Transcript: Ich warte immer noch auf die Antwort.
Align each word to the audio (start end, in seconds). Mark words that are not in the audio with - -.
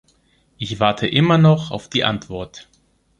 Ich 0.57 0.79
warte 0.79 1.05
immer 1.05 1.37
noch 1.37 1.69
auf 1.69 1.87
die 1.87 2.03
Antwort. 2.03 2.67